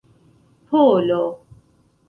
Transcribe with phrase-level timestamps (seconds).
[0.71, 1.21] polo